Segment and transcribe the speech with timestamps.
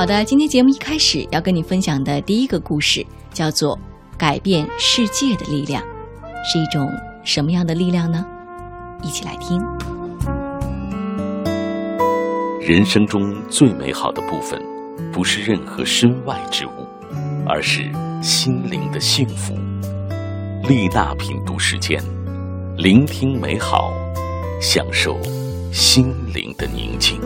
[0.00, 3.76] 好的，今天节目一开始要跟你分享的第一个故事叫做
[4.16, 5.82] 《改变世界的力量》，
[6.42, 6.90] 是一种
[7.22, 8.24] 什么样的力量呢？
[9.02, 9.60] 一起来听。
[12.62, 14.58] 人生中最美好的部分，
[15.12, 16.70] 不是任何身外之物，
[17.46, 17.82] 而是
[18.22, 19.52] 心灵的幸福。
[20.66, 22.02] 丽娜品读时间，
[22.78, 23.92] 聆听美好，
[24.62, 25.20] 享受
[25.70, 27.20] 心灵的宁静。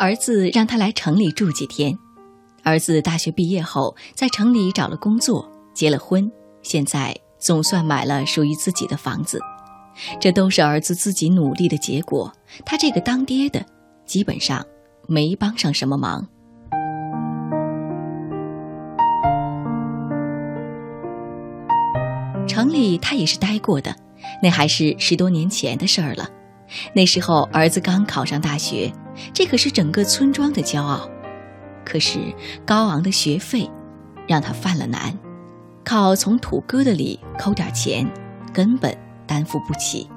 [0.00, 1.94] 儿子让他来城里住几天。
[2.62, 6.32] 儿子大学毕业后，在城里找了工作，结了婚，
[6.62, 9.38] 现在总算买了属于自己的房子。
[10.18, 12.32] 这都是儿子自己努力的结果。
[12.64, 13.62] 他这个当爹的，
[14.06, 14.64] 基本上
[15.06, 16.26] 没帮上什么忙。
[22.48, 23.94] 城里他也是待过的，
[24.42, 26.26] 那还是十多年前的事儿了。
[26.94, 28.92] 那时候儿子刚考上大学，
[29.32, 31.08] 这可是整个村庄的骄傲。
[31.84, 32.18] 可是
[32.64, 33.68] 高昂的学费，
[34.26, 35.16] 让他犯了难，
[35.84, 38.06] 靠从土疙瘩里抠点钱，
[38.52, 38.96] 根本
[39.26, 40.08] 担负不起。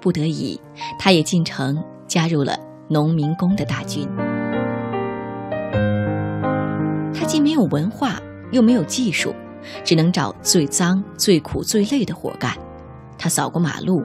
[0.00, 0.60] 不得已，
[0.98, 4.08] 他也进城加入了农民工的大军。
[7.14, 8.20] 他既没有文化，
[8.52, 9.34] 又没有技术，
[9.84, 12.52] 只能找最脏、最苦、最累的活干。
[13.18, 14.04] 他扫过马路。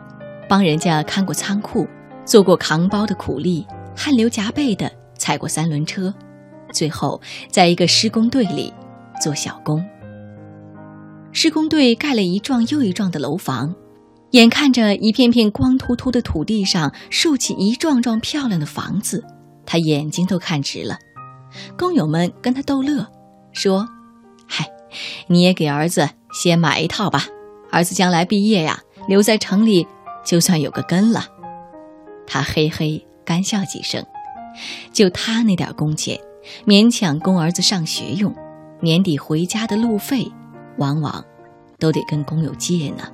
[0.49, 1.87] 帮人家看过仓库，
[2.25, 3.65] 做过扛包的苦力，
[4.03, 6.11] 汗流浃背的踩过三轮车，
[6.73, 7.21] 最后
[7.51, 8.73] 在一个施工队里
[9.21, 9.85] 做小工。
[11.31, 13.75] 施工队盖了一幢又一幢的楼房，
[14.31, 19.23] 眼看着一片片光秃秃的土地上竖起一幢幢漂亮的房子，
[19.67, 20.97] 他眼睛都看直了。
[21.77, 23.05] 工友们跟他逗乐，
[23.51, 23.87] 说
[24.49, 24.67] ：“嗨，
[25.27, 27.27] 你也给儿子先买一套吧，
[27.69, 29.85] 儿子将来毕业呀，留在城里。”
[30.25, 31.25] 就算有个根了，
[32.25, 34.05] 他嘿嘿干笑几声。
[34.91, 36.19] 就他那点工钱，
[36.67, 38.35] 勉强供儿子上学用，
[38.81, 40.29] 年底回家的路费，
[40.77, 41.23] 往往
[41.79, 43.07] 都得跟工友借呢。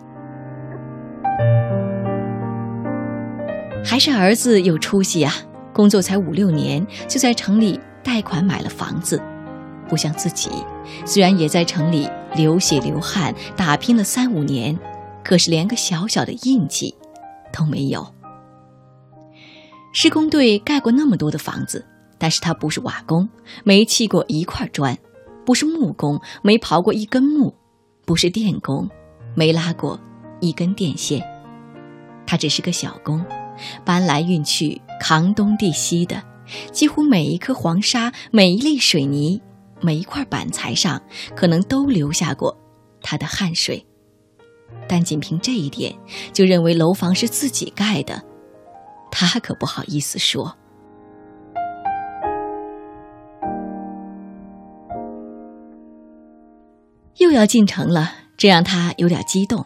[3.86, 5.32] 还是儿子有出息呀，
[5.72, 9.22] 工作才五六年，就在城里贷款买了房子，
[9.88, 10.50] 不像自己，
[11.06, 14.76] 虽然也在城里流血流汗打拼了三五年。
[15.24, 16.96] 可是连个小小的印记
[17.54, 18.17] 都没有。
[20.00, 21.84] 施工队盖过那么多的房子，
[22.20, 23.28] 但是他不是瓦工，
[23.64, 24.96] 没砌过一块砖；
[25.44, 27.52] 不是木工，没刨过一根木；
[28.06, 28.88] 不是电工，
[29.34, 30.00] 没拉过
[30.40, 31.20] 一根电线。
[32.28, 33.26] 他只是个小工，
[33.84, 36.22] 搬来运去，扛东递西的，
[36.72, 39.42] 几乎每一颗黄沙、每一粒水泥、
[39.82, 41.02] 每一块板材上，
[41.36, 42.56] 可能都留下过
[43.02, 43.84] 他的汗水。
[44.88, 45.92] 但仅凭这一点
[46.32, 48.24] 就认为楼房是自己盖的，
[49.12, 50.56] 他可不好意思说。
[57.18, 59.66] 又要进城了，这让他有点激动。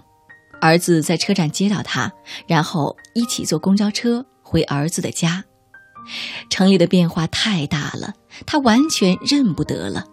[0.61, 2.11] 儿子在车站接到他，
[2.47, 5.43] 然后一起坐公交车回儿子的家。
[6.49, 8.13] 城里的变化太大了，
[8.45, 10.05] 他完全认不得了。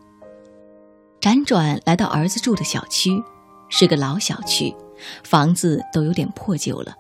[1.21, 3.23] 辗转来到儿子住的小区，
[3.69, 4.75] 是个老小区。
[5.23, 6.93] 房子都有点破旧了，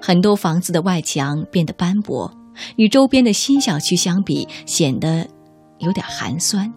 [0.00, 2.32] 很多房子的外墙变得斑驳，
[2.76, 5.26] 与周边的新小区相比，显得
[5.78, 6.72] 有点寒酸。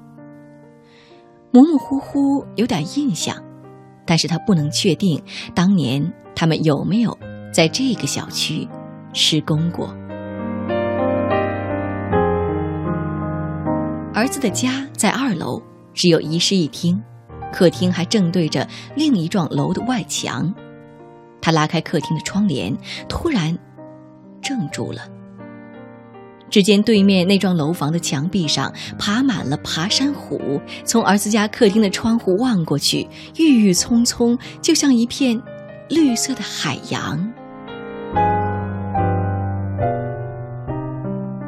[1.52, 3.36] 模模糊糊有点印象，
[4.06, 5.22] 但是他不能确定
[5.54, 7.18] 当年他们有没有
[7.54, 8.68] 在这个小区
[9.14, 9.94] 施工过。
[14.14, 15.62] 儿子的家在二楼，
[15.94, 17.02] 只有一室一厅。
[17.52, 20.54] 客厅还正对着另一幢楼的外墙，
[21.42, 22.78] 他拉开客厅的窗帘，
[23.10, 23.58] 突然
[24.42, 25.02] 怔住了。
[26.50, 33.08] 只见对面那幢楼房的墙壁上爬满了爬山虎，从儿子家客厅的窗户望过去，
[33.38, 35.42] 郁郁葱葱，就像一片
[35.90, 37.34] 绿色的海洋。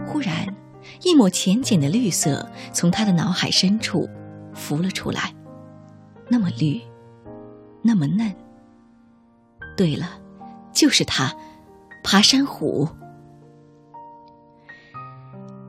[0.08, 0.56] 忽然，
[1.02, 4.10] 一抹浅浅的绿色从他的脑海深处
[4.54, 5.34] 浮了出来。
[6.30, 6.80] 那么绿，
[7.82, 8.34] 那么嫩。
[9.76, 10.10] 对了，
[10.72, 11.34] 就是它，
[12.04, 12.88] 爬山虎。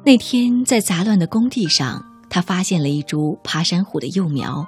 [0.05, 4.67] 那天在杂乱的工地上，他发现了一株爬山虎的幼苗，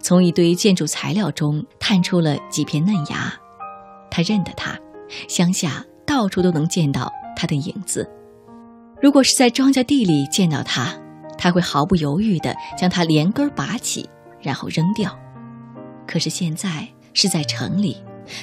[0.00, 3.32] 从一堆建筑材料中探出了几片嫩芽。
[4.10, 4.76] 他认得它，
[5.28, 8.10] 乡下到处都能见到它的影子。
[9.00, 10.92] 如果是在庄稼地里见到它，
[11.38, 14.08] 他会毫不犹豫地将它连根拔起，
[14.40, 15.16] 然后扔掉。
[16.06, 17.96] 可是现在是在城里，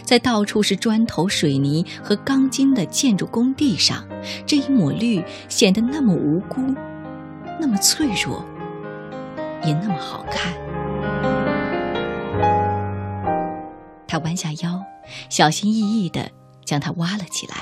[0.03, 4.07] 在到处是砖头、水泥和钢筋的建筑工地上，
[4.45, 6.61] 这一抹绿显得那么无辜，
[7.59, 8.45] 那么脆弱，
[9.63, 10.53] 也那么好看。
[14.07, 14.83] 他弯下腰，
[15.29, 16.31] 小心翼翼地
[16.65, 17.55] 将它挖了起来，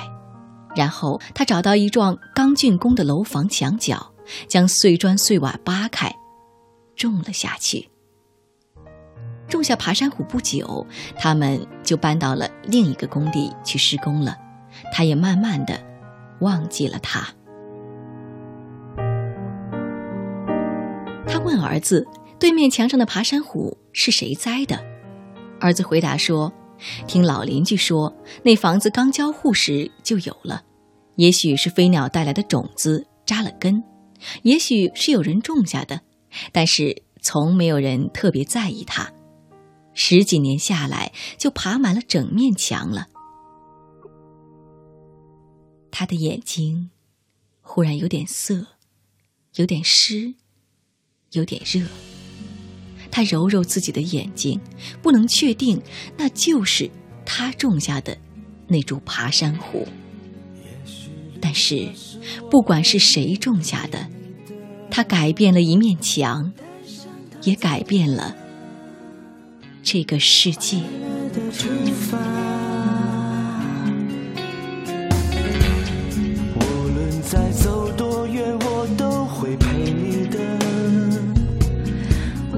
[0.76, 4.14] 然后他找到一幢刚竣工的楼房墙角，
[4.48, 6.16] 将碎砖碎瓦扒开，
[6.96, 7.90] 种了下去。
[9.48, 10.86] 种下爬山虎不久，
[11.18, 14.36] 他们就搬到了另一个工地去施工了。
[14.94, 15.80] 他也慢慢的
[16.42, 17.28] 忘记了他。
[21.28, 22.06] 他问儿子
[22.40, 24.80] ：“对面墙上的爬山虎是谁栽的？”
[25.60, 26.54] 儿子回答说
[27.08, 30.64] ：“听老邻居说，那房子刚交户时就有了。
[31.16, 33.84] 也许是飞鸟带来的种子扎了根，
[34.44, 36.02] 也许是有人种下的，
[36.52, 39.10] 但是从没有人特别在意它。”
[40.00, 43.08] 十几年下来，就爬满了整面墙了。
[45.90, 46.92] 他的眼睛
[47.62, 48.68] 忽然有点涩，
[49.56, 50.36] 有点湿，
[51.32, 51.88] 有点热。
[53.10, 54.62] 他揉揉自己的眼睛，
[55.02, 55.82] 不能确定
[56.16, 56.92] 那就是
[57.26, 58.16] 他种下的
[58.68, 59.88] 那株爬山虎。
[61.42, 61.92] 但是，
[62.52, 64.08] 不管是谁种下的，
[64.92, 66.54] 他改变了一面墙，
[67.42, 68.36] 也改变了。
[69.89, 70.80] 这个世界。
[76.56, 76.60] 无
[76.94, 80.39] 论再走多远，我都会陪你的。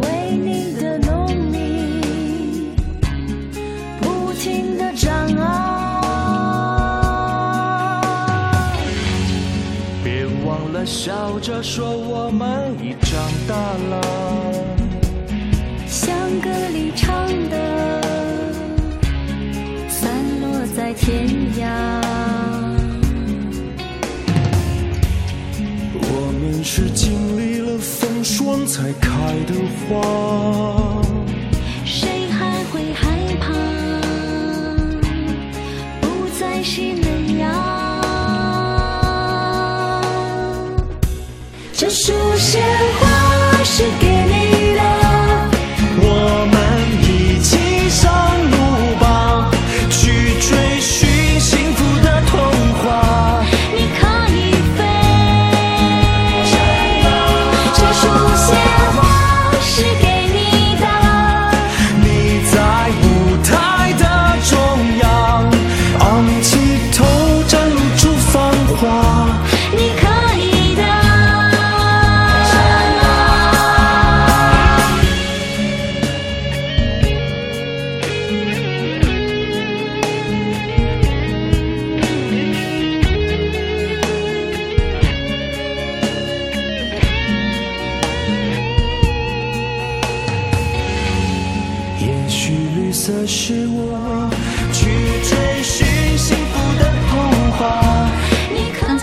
[0.02, 2.74] 为你的农民，
[4.02, 6.02] 不停的长傲。
[10.04, 14.09] 别忘了笑着说，我们已长大了。
[29.88, 31.02] 花，
[31.86, 33.08] 谁还会害
[33.40, 33.54] 怕？
[36.02, 36.04] 不
[36.40, 37.44] 再是嫩芽。
[41.74, 42.62] 这束鲜
[43.00, 43.09] 花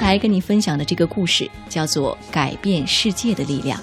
[0.07, 3.77] 才跟你分享的这个故事叫做《改变世界的力量》。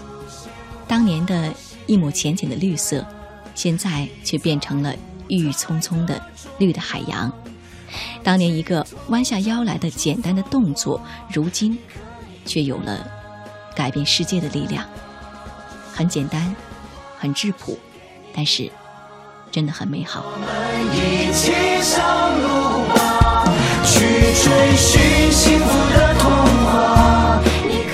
[0.88, 1.54] 当年的
[1.86, 3.06] 一抹浅浅的绿色，
[3.54, 4.96] 现在却变成了
[5.28, 6.26] 郁郁葱葱的
[6.60, 7.30] 绿的海洋。
[8.24, 11.78] 当年一个弯下腰来的简单的动作，如今
[12.46, 13.06] 却有了
[13.76, 14.86] 改变世界的力量。
[15.92, 16.56] 很简单，
[17.18, 17.78] 很质朴，
[18.34, 18.72] 但是
[19.52, 20.24] 真的很美好。
[20.26, 20.48] 我们
[20.96, 21.52] 一起
[21.82, 22.73] 上路，
[24.34, 26.32] 追寻幸福的童
[26.66, 27.42] 话。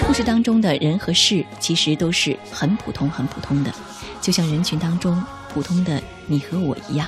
[0.07, 3.73] 故事当中的人和事其实都是很普通、很普通的，
[4.21, 5.21] 就像人群当中
[5.53, 7.07] 普通的你和我一样。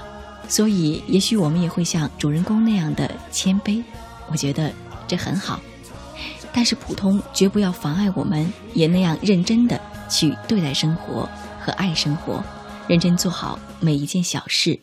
[0.50, 3.82] 所以，也许我们也会像主人公那样的谦卑，
[4.30, 4.72] 我觉得
[5.08, 5.62] 这很好。
[6.52, 12.44] 但是，普通绝不要妨碍我们也那样认真的去对待生活和爱生活，
[12.86, 14.78] 认真做好每一件小事。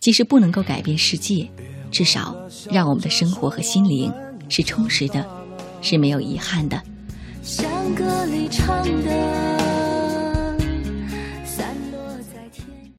[0.00, 1.48] 即使不能够改变世界，
[1.90, 2.36] 至少
[2.70, 4.12] 让我们的生活和心灵
[4.48, 5.26] 是充实的，
[5.82, 6.80] 是没有遗憾的。
[7.42, 9.65] 像歌里唱的。